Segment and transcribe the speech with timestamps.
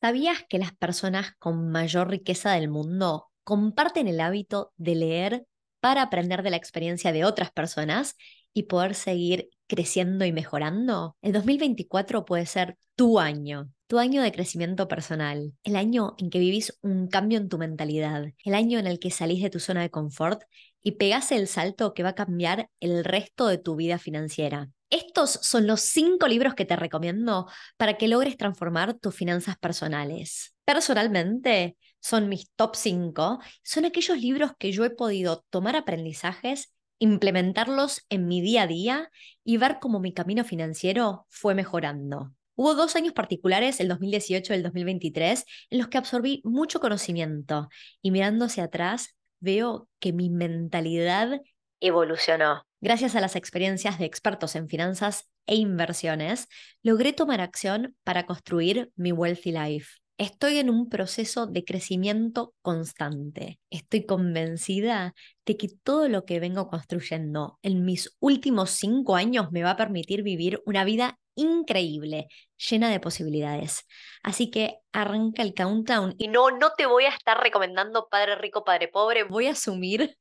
[0.00, 5.46] ¿Sabías que las personas con mayor riqueza del mundo comparten el hábito de leer
[5.80, 8.16] para aprender de la experiencia de otras personas
[8.54, 11.16] y poder seguir creciendo y mejorando?
[11.20, 16.38] El 2024 puede ser tu año, tu año de crecimiento personal, el año en que
[16.38, 19.82] vivís un cambio en tu mentalidad, el año en el que salís de tu zona
[19.82, 20.42] de confort
[20.80, 24.70] y pegás el salto que va a cambiar el resto de tu vida financiera.
[24.90, 30.54] Estos son los cinco libros que te recomiendo para que logres transformar tus finanzas personales.
[30.64, 33.38] Personalmente, son mis top 5.
[33.62, 39.10] Son aquellos libros que yo he podido tomar aprendizajes, implementarlos en mi día a día
[39.44, 42.32] y ver cómo mi camino financiero fue mejorando.
[42.54, 47.68] Hubo dos años particulares, el 2018 y el 2023, en los que absorbí mucho conocimiento
[48.02, 51.40] y mirando hacia atrás veo que mi mentalidad
[51.78, 52.67] evolucionó.
[52.80, 56.46] Gracias a las experiencias de expertos en finanzas e inversiones,
[56.82, 59.96] logré tomar acción para construir mi Wealthy Life.
[60.16, 63.58] Estoy en un proceso de crecimiento constante.
[63.70, 69.64] Estoy convencida de que todo lo que vengo construyendo en mis últimos cinco años me
[69.64, 72.28] va a permitir vivir una vida increíble,
[72.68, 73.86] llena de posibilidades.
[74.22, 78.64] Así que arranca el countdown y no, no te voy a estar recomendando Padre Rico,
[78.64, 80.16] Padre Pobre, voy a asumir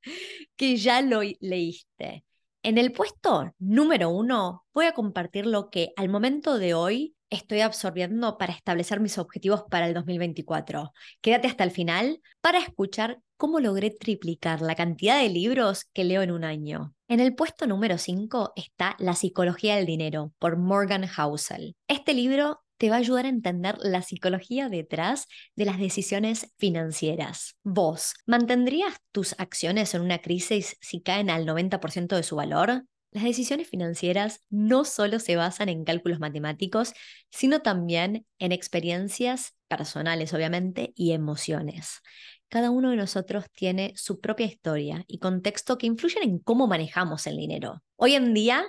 [0.55, 2.26] que ya lo leíste.
[2.63, 7.61] En el puesto número uno voy a compartir lo que al momento de hoy estoy
[7.61, 10.91] absorbiendo para establecer mis objetivos para el 2024.
[11.21, 16.21] Quédate hasta el final para escuchar cómo logré triplicar la cantidad de libros que leo
[16.21, 16.93] en un año.
[17.07, 21.75] En el puesto número 5 está La psicología del dinero por Morgan Housel.
[21.87, 27.57] Este libro te va a ayudar a entender la psicología detrás de las decisiones financieras.
[27.63, 32.83] Vos, ¿mantendrías tus acciones en una crisis si caen al 90% de su valor?
[33.11, 36.93] Las decisiones financieras no solo se basan en cálculos matemáticos,
[37.31, 42.01] sino también en experiencias personales, obviamente, y emociones.
[42.49, 47.27] Cada uno de nosotros tiene su propia historia y contexto que influyen en cómo manejamos
[47.27, 47.83] el dinero.
[47.95, 48.65] Hoy en día,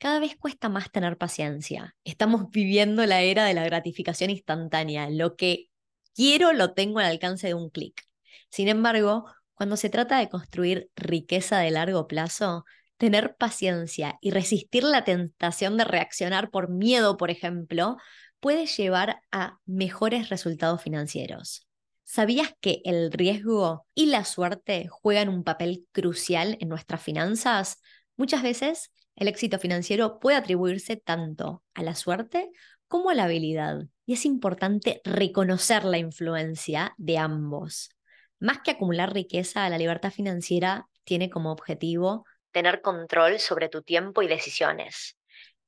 [0.00, 1.94] cada vez cuesta más tener paciencia.
[2.04, 5.10] Estamos viviendo la era de la gratificación instantánea.
[5.10, 5.68] Lo que
[6.14, 8.02] quiero lo tengo al alcance de un clic.
[8.48, 12.64] Sin embargo, cuando se trata de construir riqueza de largo plazo,
[12.96, 17.98] tener paciencia y resistir la tentación de reaccionar por miedo, por ejemplo,
[18.40, 21.68] puede llevar a mejores resultados financieros.
[22.04, 27.82] ¿Sabías que el riesgo y la suerte juegan un papel crucial en nuestras finanzas?
[28.16, 32.50] Muchas veces el éxito financiero puede atribuirse tanto a la suerte
[32.88, 33.84] como a la habilidad.
[34.06, 37.90] Y es importante reconocer la influencia de ambos.
[38.40, 44.22] Más que acumular riqueza, la libertad financiera tiene como objetivo tener control sobre tu tiempo
[44.22, 45.18] y decisiones,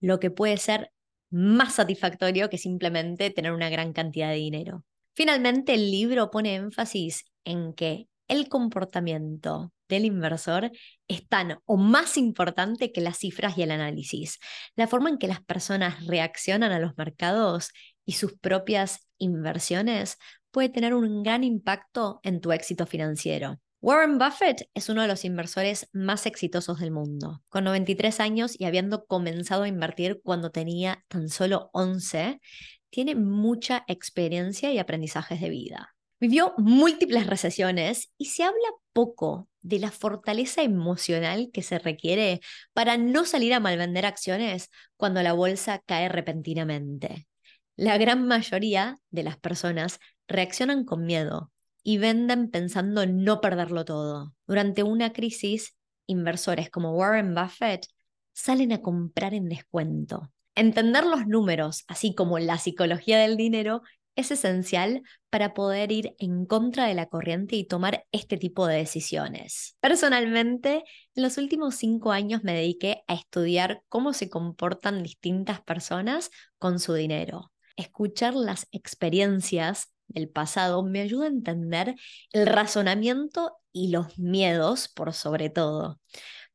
[0.01, 0.91] lo que puede ser
[1.31, 4.85] más satisfactorio que simplemente tener una gran cantidad de dinero.
[5.15, 10.71] Finalmente, el libro pone énfasis en que el comportamiento del inversor
[11.07, 14.39] es tan o más importante que las cifras y el análisis.
[14.75, 17.73] La forma en que las personas reaccionan a los mercados
[18.07, 20.17] y sus propias inversiones
[20.51, 23.61] puede tener un gran impacto en tu éxito financiero.
[23.83, 27.43] Warren Buffett es uno de los inversores más exitosos del mundo.
[27.51, 32.41] Con 93 años y habiendo comenzado a invertir cuando tenía tan solo 11,
[32.89, 35.92] tiene mucha experiencia y aprendizajes de vida.
[36.23, 42.41] Vivió múltiples recesiones y se habla poco de la fortaleza emocional que se requiere
[42.73, 47.27] para no salir a malvender acciones cuando la bolsa cae repentinamente.
[47.75, 51.51] La gran mayoría de las personas reaccionan con miedo,
[51.83, 54.33] y venden pensando en no perderlo todo.
[54.47, 57.89] Durante una crisis, inversores como Warren Buffett
[58.33, 60.31] salen a comprar en descuento.
[60.55, 63.83] Entender los números, así como la psicología del dinero,
[64.17, 68.77] es esencial para poder ir en contra de la corriente y tomar este tipo de
[68.77, 69.77] decisiones.
[69.81, 70.85] Personalmente,
[71.15, 76.79] en los últimos cinco años me dediqué a estudiar cómo se comportan distintas personas con
[76.79, 81.95] su dinero, escuchar las experiencias del pasado me ayuda a entender
[82.33, 85.99] el razonamiento y los miedos por sobre todo.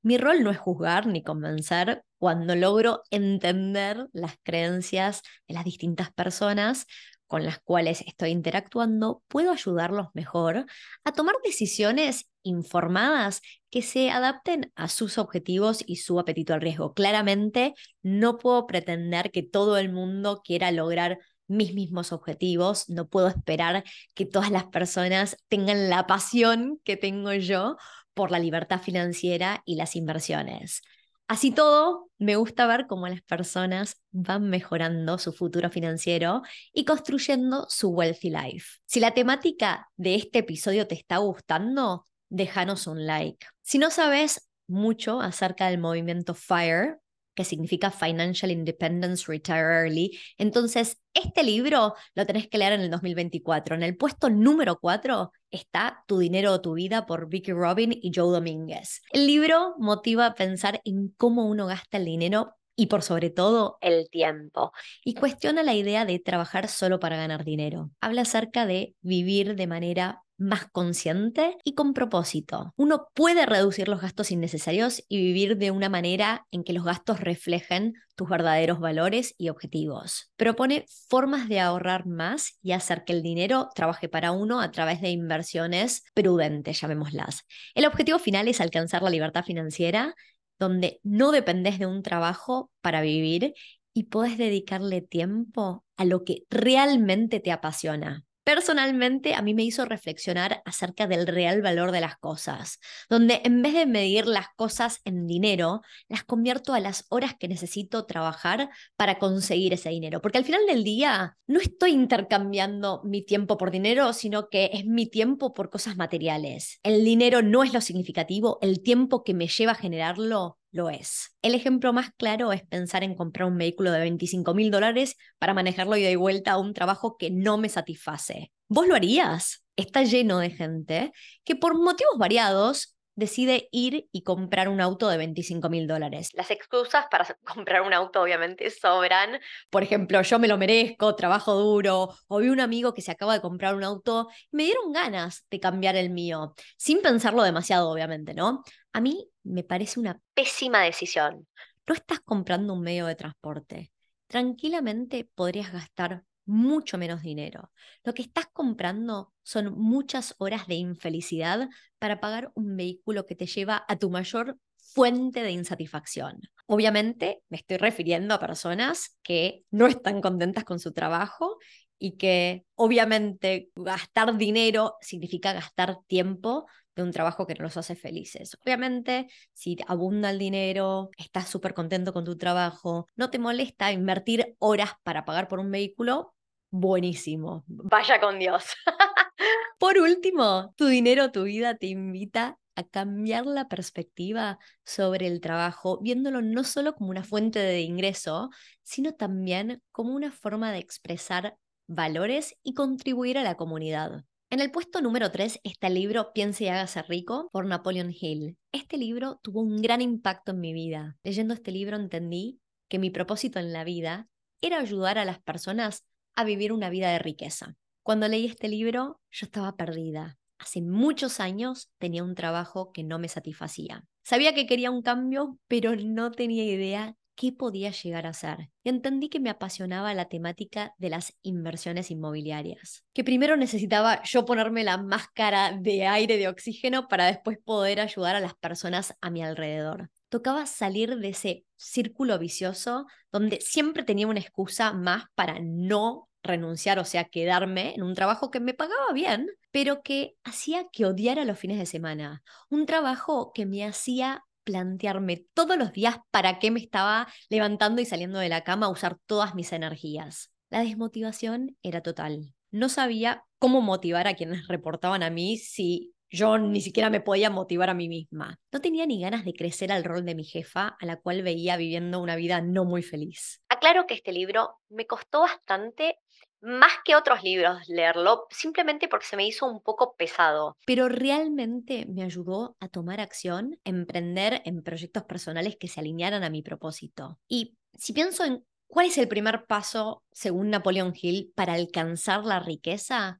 [0.03, 6.11] Mi rol no es juzgar ni convencer cuando logro entender las creencias de las distintas
[6.13, 6.85] personas
[7.27, 10.65] con las cuales estoy interactuando, puedo ayudarlos mejor
[11.03, 16.93] a tomar decisiones informadas que se adapten a sus objetivos y su apetito al riesgo.
[16.93, 23.27] Claramente, no puedo pretender que todo el mundo quiera lograr mis mismos objetivos, no puedo
[23.27, 23.83] esperar
[24.13, 27.77] que todas las personas tengan la pasión que tengo yo
[28.13, 30.81] por la libertad financiera y las inversiones.
[31.27, 36.41] Así todo, me gusta ver cómo las personas van mejorando su futuro financiero
[36.71, 38.79] y construyendo su wealthy life.
[38.85, 43.45] Si la temática de este episodio te está gustando, déjanos un like.
[43.61, 46.95] Si no sabes mucho acerca del movimiento FIRE,
[47.37, 50.19] que significa Financial Independence Retire Early.
[50.39, 53.75] Entonces, este libro lo tenés que leer en el 2024.
[53.75, 58.11] En el puesto número 4 está Tu dinero o tu vida por Vicky Robin y
[58.13, 59.03] Joe Domínguez.
[59.11, 63.77] El libro motiva a pensar en cómo uno gasta el dinero y por sobre todo
[63.81, 64.71] el tiempo.
[65.05, 67.91] Y cuestiona la idea de trabajar solo para ganar dinero.
[68.01, 72.73] Habla acerca de vivir de manera más consciente y con propósito.
[72.75, 77.19] Uno puede reducir los gastos innecesarios y vivir de una manera en que los gastos
[77.19, 80.31] reflejen tus verdaderos valores y objetivos.
[80.35, 85.01] Propone formas de ahorrar más y hacer que el dinero trabaje para uno a través
[85.01, 87.45] de inversiones prudentes, llamémoslas.
[87.75, 90.15] El objetivo final es alcanzar la libertad financiera
[90.59, 93.53] donde no dependes de un trabajo para vivir
[93.93, 99.83] y puedes dedicarle tiempo a lo que realmente te apasiona personalmente a mí me hizo
[99.83, 102.79] reflexionar acerca del real valor de las cosas,
[103.09, 107.49] donde en vez de medir las cosas en dinero, las convierto a las horas que
[107.49, 110.21] necesito trabajar para conseguir ese dinero.
[110.21, 114.85] Porque al final del día no estoy intercambiando mi tiempo por dinero, sino que es
[114.85, 116.79] mi tiempo por cosas materiales.
[116.83, 121.35] El dinero no es lo significativo, el tiempo que me lleva a generarlo lo es.
[121.41, 125.53] El ejemplo más claro es pensar en comprar un vehículo de 25 mil dólares para
[125.53, 128.51] manejarlo y vuelta a un trabajo que no me satisface.
[128.67, 129.63] ¿Vos lo harías?
[129.75, 131.11] Está lleno de gente
[131.43, 136.29] que por motivos variados decide ir y comprar un auto de 25 mil dólares.
[136.33, 139.39] Las excusas para comprar un auto obviamente sobran.
[139.69, 143.33] Por ejemplo, yo me lo merezco, trabajo duro, o vi un amigo que se acaba
[143.33, 147.89] de comprar un auto y me dieron ganas de cambiar el mío, sin pensarlo demasiado,
[147.89, 148.63] obviamente, ¿no?
[148.93, 151.47] A mí me parece una pésima decisión.
[151.87, 153.91] No estás comprando un medio de transporte.
[154.27, 157.71] Tranquilamente podrías gastar mucho menos dinero.
[158.03, 163.45] Lo que estás comprando son muchas horas de infelicidad para pagar un vehículo que te
[163.45, 164.57] lleva a tu mayor
[164.97, 166.41] fuente de insatisfacción.
[166.65, 171.59] Obviamente me estoy refiriendo a personas que no están contentas con su trabajo
[171.99, 176.65] y que obviamente gastar dinero significa gastar tiempo
[176.95, 178.57] de un trabajo que no los hace felices.
[178.65, 184.55] Obviamente, si abunda el dinero, estás súper contento con tu trabajo, no te molesta invertir
[184.57, 186.33] horas para pagar por un vehículo,
[186.71, 187.63] buenísimo.
[187.67, 188.65] Vaya con Dios.
[189.77, 195.99] Por último, tu dinero, tu vida te invita a cambiar la perspectiva sobre el trabajo,
[196.01, 198.51] viéndolo no solo como una fuente de ingreso,
[198.83, 201.57] sino también como una forma de expresar
[201.87, 204.23] valores y contribuir a la comunidad.
[204.51, 208.57] En el puesto número 3 está el libro Piense y hágase rico por Napoleon Hill.
[208.71, 211.17] Este libro tuvo un gran impacto en mi vida.
[211.23, 214.29] Leyendo este libro entendí que mi propósito en la vida
[214.61, 217.75] era ayudar a las personas a vivir una vida de riqueza.
[218.03, 220.37] Cuando leí este libro, yo estaba perdida.
[220.59, 224.03] Hace muchos años tenía un trabajo que no me satisfacía.
[224.23, 228.69] Sabía que quería un cambio, pero no tenía idea qué podía llegar a ser.
[228.83, 233.05] Entendí que me apasionaba la temática de las inversiones inmobiliarias.
[233.13, 238.35] Que primero necesitaba yo ponerme la máscara de aire de oxígeno para después poder ayudar
[238.35, 240.09] a las personas a mi alrededor.
[240.29, 246.99] Tocaba salir de ese círculo vicioso donde siempre tenía una excusa más para no renunciar,
[246.99, 251.45] o sea, quedarme en un trabajo que me pagaba bien, pero que hacía que odiara
[251.45, 252.43] los fines de semana.
[252.69, 258.05] Un trabajo que me hacía plantearme todos los días para qué me estaba levantando y
[258.05, 260.51] saliendo de la cama a usar todas mis energías.
[260.69, 262.53] La desmotivación era total.
[262.71, 267.49] No sabía cómo motivar a quienes reportaban a mí si yo ni siquiera me podía
[267.49, 268.59] motivar a mí misma.
[268.71, 271.77] No tenía ni ganas de crecer al rol de mi jefa, a la cual veía
[271.77, 273.61] viviendo una vida no muy feliz.
[273.69, 276.17] Aclaro que este libro me costó bastante
[276.61, 280.77] más que otros libros leerlo, simplemente porque se me hizo un poco pesado.
[280.85, 286.49] Pero realmente me ayudó a tomar acción, emprender en proyectos personales que se alinearan a
[286.49, 287.39] mi propósito.
[287.47, 292.59] Y si pienso en cuál es el primer paso, según Napoleon Hill, para alcanzar la
[292.59, 293.39] riqueza,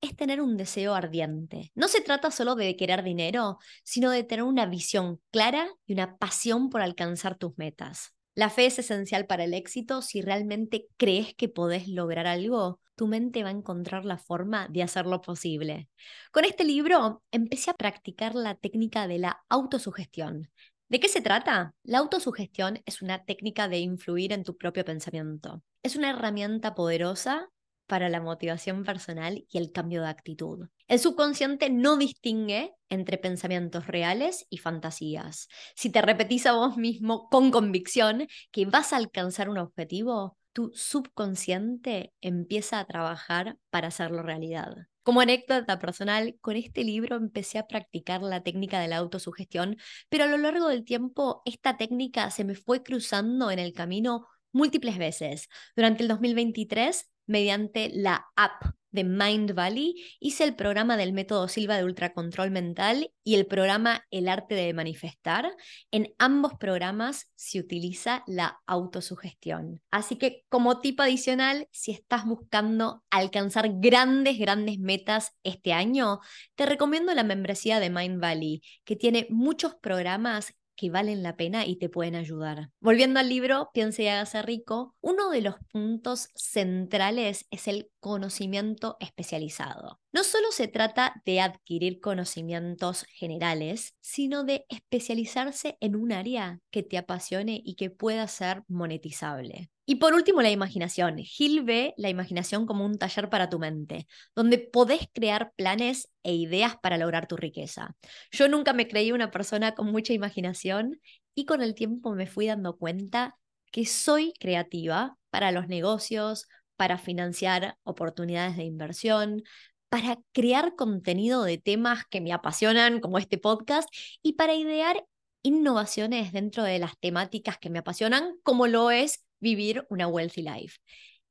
[0.00, 1.72] es tener un deseo ardiente.
[1.74, 6.16] No se trata solo de querer dinero, sino de tener una visión clara y una
[6.16, 8.14] pasión por alcanzar tus metas.
[8.34, 10.02] La fe es esencial para el éxito.
[10.02, 14.82] Si realmente crees que podés lograr algo, tu mente va a encontrar la forma de
[14.82, 15.88] hacerlo posible.
[16.32, 20.50] Con este libro empecé a practicar la técnica de la autosugestión.
[20.88, 21.74] ¿De qué se trata?
[21.82, 25.62] La autosugestión es una técnica de influir en tu propio pensamiento.
[25.82, 27.48] Es una herramienta poderosa
[27.90, 30.68] para la motivación personal y el cambio de actitud.
[30.86, 35.48] El subconsciente no distingue entre pensamientos reales y fantasías.
[35.74, 40.70] Si te repetís a vos mismo con convicción que vas a alcanzar un objetivo, tu
[40.72, 44.72] subconsciente empieza a trabajar para hacerlo realidad.
[45.02, 49.78] Como anécdota personal, con este libro empecé a practicar la técnica de la autosugestión,
[50.08, 54.28] pero a lo largo del tiempo esta técnica se me fue cruzando en el camino
[54.52, 55.48] múltiples veces.
[55.74, 61.76] Durante el 2023, mediante la app de Mind Valley, hice el programa del método Silva
[61.76, 65.48] de ultracontrol mental y el programa El arte de manifestar.
[65.92, 69.80] En ambos programas se utiliza la autosugestión.
[69.92, 76.18] Así que como tip adicional, si estás buscando alcanzar grandes, grandes metas este año,
[76.56, 81.66] te recomiendo la membresía de Mind Valley, que tiene muchos programas que valen la pena
[81.66, 82.70] y te pueden ayudar.
[82.80, 88.96] Volviendo al libro, Piense y hágase rico, uno de los puntos centrales es el conocimiento
[88.98, 90.00] especializado.
[90.10, 96.82] No solo se trata de adquirir conocimientos generales, sino de especializarse en un área que
[96.82, 99.68] te apasione y que pueda ser monetizable.
[99.90, 101.18] Y por último, la imaginación.
[101.18, 104.06] Gil ve la imaginación como un taller para tu mente,
[104.36, 107.96] donde podés crear planes e ideas para lograr tu riqueza.
[108.30, 111.00] Yo nunca me creí una persona con mucha imaginación
[111.34, 113.36] y con el tiempo me fui dando cuenta
[113.72, 119.42] que soy creativa para los negocios, para financiar oportunidades de inversión,
[119.88, 123.88] para crear contenido de temas que me apasionan, como este podcast,
[124.22, 125.04] y para idear
[125.42, 130.78] innovaciones dentro de las temáticas que me apasionan, como lo es vivir una wealthy life.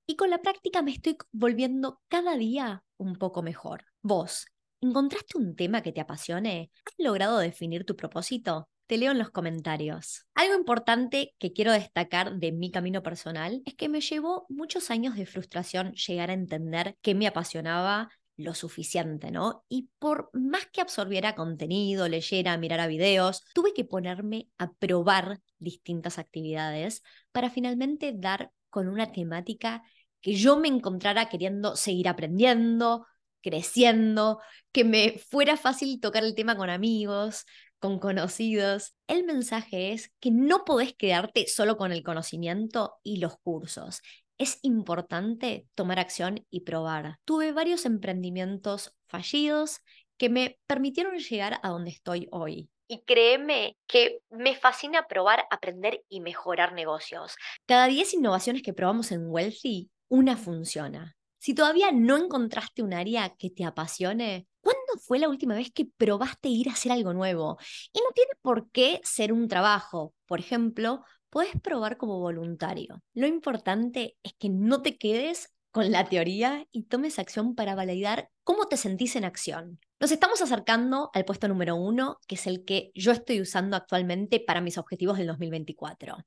[0.06, 3.86] Y con la práctica me estoy volviendo cada día un poco mejor.
[4.02, 4.48] Vos,
[4.82, 6.72] ¿encontraste un tema que te apasione?
[6.86, 8.70] ¿Has logrado definir tu propósito?
[8.88, 10.26] Te leo en los comentarios.
[10.34, 15.16] Algo importante que quiero destacar de mi camino personal es que me llevó muchos años
[15.16, 18.10] de frustración llegar a entender qué me apasionaba
[18.40, 19.66] lo suficiente, ¿no?
[19.68, 26.18] Y por más que absorbiera contenido, leyera, mirara videos, tuve que ponerme a probar distintas
[26.20, 27.04] actividades
[27.34, 29.84] para finalmente dar con una temática
[30.22, 33.06] que yo me encontrara queriendo seguir aprendiendo,
[33.42, 34.40] creciendo,
[34.72, 37.46] que me fuera fácil tocar el tema con amigos,
[37.80, 38.96] con conocidos.
[39.08, 44.02] El mensaje es que no podés quedarte solo con el conocimiento y los cursos
[44.40, 47.20] es importante tomar acción y probar.
[47.26, 49.82] Tuve varios emprendimientos fallidos
[50.18, 52.70] que me permitieron llegar a donde estoy hoy.
[52.88, 57.36] Y créeme que me fascina probar, aprender y mejorar negocios.
[57.68, 61.16] Cada 10 innovaciones que probamos en Wealthy, una funciona.
[61.38, 65.86] Si todavía no encontraste un área que te apasione, ¿cuándo fue la última vez que
[65.86, 67.58] probaste ir a hacer algo nuevo?
[67.94, 70.14] Y no tiene por qué ser un trabajo.
[70.26, 73.02] Por ejemplo, puedes probar como voluntario.
[73.14, 78.30] Lo importante es que no te quedes con la teoría y tomes acción para validar
[78.44, 79.80] cómo te sentís en acción.
[80.00, 84.40] Nos estamos acercando al puesto número uno, que es el que yo estoy usando actualmente
[84.40, 86.18] para mis objetivos del 2024.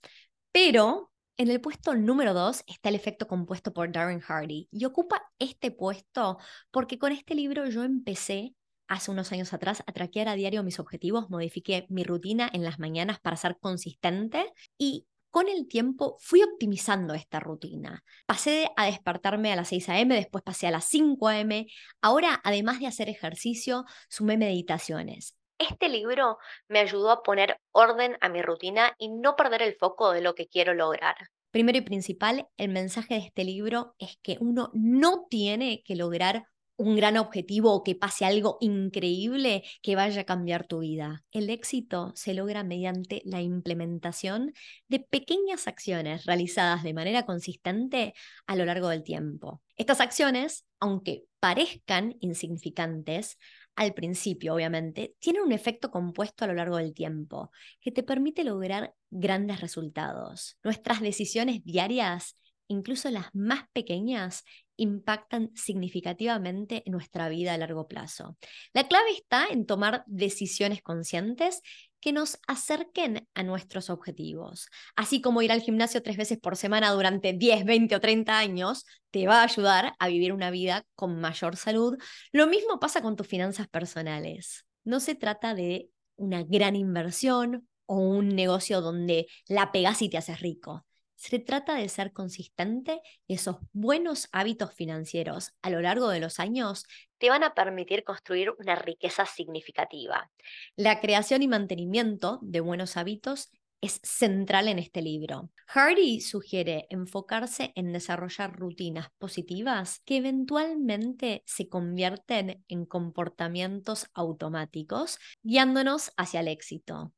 [0.53, 5.23] Pero en el puesto número dos está el efecto compuesto por Darren Hardy y ocupa
[5.39, 6.39] este puesto
[6.71, 8.55] porque con este libro yo empecé
[8.89, 12.79] hace unos años atrás a traquear a diario mis objetivos, modifiqué mi rutina en las
[12.79, 18.05] mañanas para ser consistente y con el tiempo fui optimizando esta rutina.
[18.27, 21.67] Pasé a despertarme a las 6 a.m., después pasé a las 5 a.m.
[22.03, 25.35] Ahora, además de hacer ejercicio, sumé meditaciones.
[25.71, 30.11] Este libro me ayudó a poner orden a mi rutina y no perder el foco
[30.11, 31.15] de lo que quiero lograr.
[31.53, 36.47] Primero y principal, el mensaje de este libro es que uno no tiene que lograr
[36.77, 41.23] un gran objetivo o que pase algo increíble que vaya a cambiar tu vida.
[41.31, 44.53] El éxito se logra mediante la implementación
[44.89, 48.15] de pequeñas acciones realizadas de manera consistente
[48.47, 49.63] a lo largo del tiempo.
[49.77, 53.39] Estas acciones, aunque parezcan insignificantes,
[53.77, 57.51] al principio, obviamente, tienen un efecto compuesto a lo largo del tiempo
[57.81, 60.59] que te permite lograr grandes resultados.
[60.63, 62.37] Nuestras decisiones diarias,
[62.69, 64.45] incluso las más pequeñas,
[64.77, 68.37] impactan significativamente en nuestra vida a largo plazo.
[68.73, 71.63] La clave está en tomar decisiones conscientes
[72.03, 74.69] que nos acerquen a nuestros objetivos.
[74.97, 78.85] Así como ir al gimnasio tres veces por semana durante 10, 20 o 30 años
[79.13, 81.97] te va a ayudar a vivir una vida con mayor salud,
[82.33, 84.67] lo mismo pasa con tus finanzas personales.
[84.85, 90.19] No se trata de una gran inversión o un negocio donde la pegas y te
[90.19, 90.85] haces rico.
[91.23, 96.41] Se trata de ser consistente y esos buenos hábitos financieros a lo largo de los
[96.41, 96.85] años
[97.19, 100.33] te van a permitir construir una riqueza significativa.
[100.75, 105.49] La creación y mantenimiento de buenos hábitos es central en este libro.
[105.69, 116.11] Hardy sugiere enfocarse en desarrollar rutinas positivas que eventualmente se convierten en comportamientos automáticos, guiándonos
[116.17, 117.13] hacia el éxito.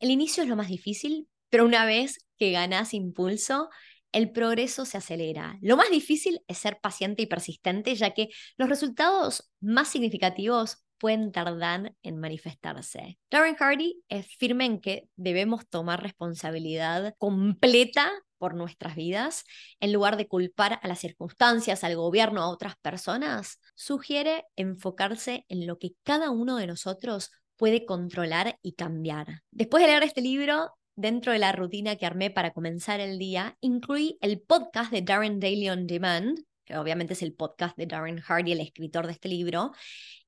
[0.00, 3.70] El inicio es lo más difícil, pero una vez que ganas impulso,
[4.10, 5.56] el progreso se acelera.
[5.62, 11.30] Lo más difícil es ser paciente y persistente, ya que los resultados más significativos pueden
[11.30, 13.20] tardar en manifestarse.
[13.30, 19.44] Darren Hardy es firme en que debemos tomar responsabilidad completa por nuestras vidas,
[19.78, 25.68] en lugar de culpar a las circunstancias, al gobierno, a otras personas, sugiere enfocarse en
[25.68, 29.42] lo que cada uno de nosotros puede controlar y cambiar.
[29.52, 33.56] Después de leer este libro, dentro de la rutina que armé para comenzar el día,
[33.60, 38.20] incluí el podcast de Darren Daily on Demand, que obviamente es el podcast de Darren
[38.20, 39.72] Hardy, el escritor de este libro,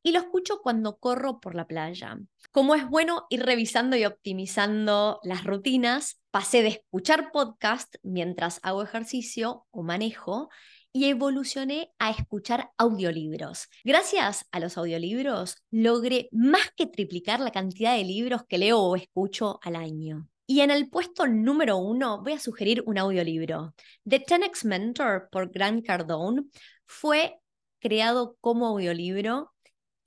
[0.02, 2.18] y lo escucho cuando corro por la playa.
[2.52, 8.82] Como es bueno ir revisando y optimizando las rutinas, pasé de escuchar podcast mientras hago
[8.82, 10.48] ejercicio o manejo
[10.92, 13.68] y evolucioné a escuchar audiolibros.
[13.84, 18.96] Gracias a los audiolibros logré más que triplicar la cantidad de libros que leo o
[18.96, 20.28] escucho al año.
[20.46, 23.74] Y en el puesto número uno voy a sugerir un audiolibro.
[24.08, 26.44] The 10X Mentor por Grant Cardone
[26.86, 27.40] fue
[27.80, 29.52] creado como audiolibro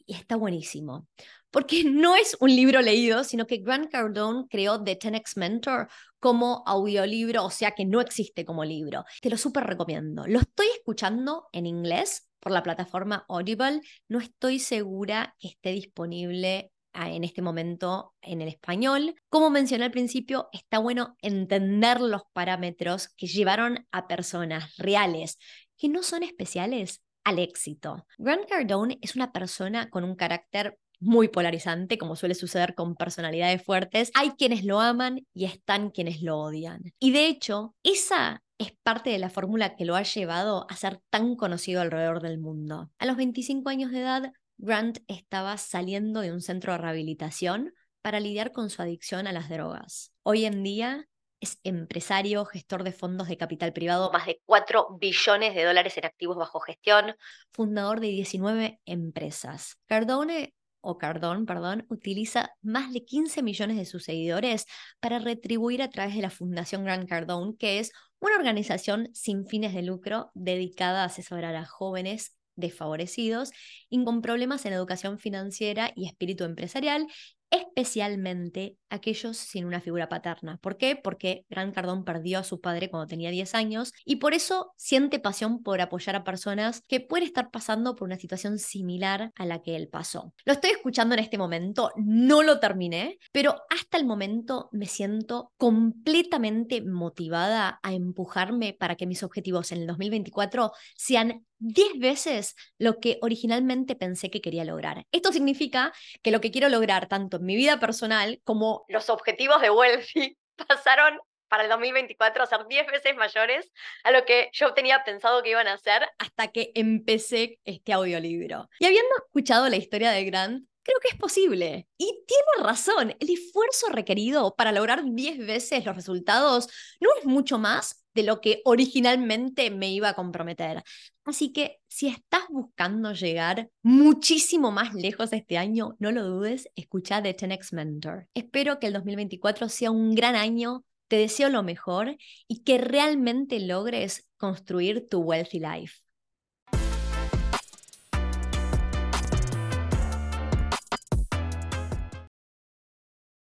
[0.06, 1.08] y está buenísimo.
[1.52, 6.64] Porque no es un libro leído, sino que Grant Cardone creó The 10X Mentor como
[6.66, 9.04] audiolibro, o sea que no existe como libro.
[9.22, 10.26] Te lo súper recomiendo.
[10.28, 13.82] Lo estoy escuchando en inglés por la plataforma Audible.
[14.08, 19.16] No estoy segura que esté disponible en este momento en el español.
[19.30, 25.38] Como mencioné al principio, está bueno entender los parámetros que llevaron a personas reales
[25.78, 28.06] que no son especiales al éxito.
[28.18, 33.64] Grant Cardone es una persona con un carácter muy polarizante, como suele suceder con personalidades
[33.64, 34.12] fuertes.
[34.16, 36.82] Hay quienes lo aman y están quienes lo odian.
[37.00, 41.00] Y de hecho, esa es parte de la fórmula que lo ha llevado a ser
[41.10, 42.92] tan conocido alrededor del mundo.
[43.00, 48.20] A los 25 años de edad, Grant estaba saliendo de un centro de rehabilitación para
[48.20, 50.12] lidiar con su adicción a las drogas.
[50.22, 51.08] Hoy en día
[51.40, 56.06] es empresario, gestor de fondos de capital privado, más de 4 billones de dólares en
[56.06, 57.16] activos bajo gestión,
[57.54, 59.78] fundador de 19 empresas.
[59.86, 64.66] Cardone o Cardón, perdón, utiliza más de 15 millones de sus seguidores
[65.00, 69.74] para retribuir a través de la Fundación Grant Cardone, que es una organización sin fines
[69.74, 73.52] de lucro dedicada a asesorar a jóvenes desfavorecidos
[73.90, 77.08] y con problemas en educación financiera y espíritu empresarial,
[77.52, 80.58] especialmente aquellos sin una figura paterna.
[80.62, 80.96] ¿Por qué?
[80.96, 85.20] Porque Gran Cardón perdió a su padre cuando tenía 10 años y por eso siente
[85.20, 89.62] pasión por apoyar a personas que pueden estar pasando por una situación similar a la
[89.62, 90.34] que él pasó.
[90.46, 95.52] Lo estoy escuchando en este momento, no lo terminé, pero hasta el momento me siento
[95.58, 103.00] completamente motivada a empujarme para que mis objetivos en el 2024 sean 10 veces lo
[103.00, 105.06] que originalmente pensé que quería lograr.
[105.12, 109.62] Esto significa que lo que quiero lograr tanto en mi vida personal como los objetivos
[109.62, 113.72] de Wealthy pasaron para el 2024 a ser 10 veces mayores
[114.04, 118.70] a lo que yo tenía pensado que iban a ser hasta que empecé este audiolibro.
[118.80, 121.88] Y habiendo escuchado la historia de Grant, creo que es posible.
[121.98, 126.68] Y tiene razón, el esfuerzo requerido para lograr 10 veces los resultados
[127.00, 130.84] no es mucho más de lo que originalmente me iba a comprometer.
[131.26, 137.22] Así que si estás buscando llegar muchísimo más lejos este año, no lo dudes, escucha
[137.22, 138.28] The 10X Mentor.
[138.34, 143.60] Espero que el 2024 sea un gran año, te deseo lo mejor y que realmente
[143.60, 146.02] logres construir tu wealthy life.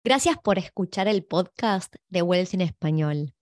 [0.09, 3.35] Gracias por escuchar el podcast de Wealth en Español.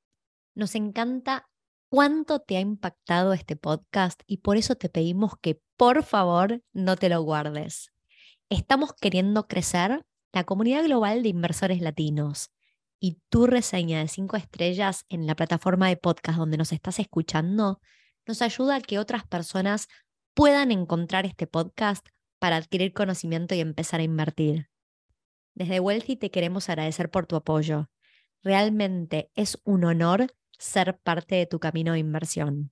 [0.56, 1.48] Nos encanta
[1.90, 6.96] cuánto te ha impactado este podcast y por eso te pedimos que por favor no
[6.96, 7.92] te lo guardes.
[8.50, 12.50] Estamos queriendo crecer la comunidad global de inversores latinos
[13.00, 17.80] y tu reseña de cinco estrellas en la plataforma de podcast donde nos estás escuchando
[18.26, 19.88] nos ayuda a que otras personas
[20.34, 22.08] puedan encontrar este podcast
[22.40, 24.72] para adquirir conocimiento y empezar a invertir.
[25.56, 27.90] Desde Wealthy te queremos agradecer por tu apoyo.
[28.44, 32.72] Realmente es un honor ser parte de tu camino de inversión.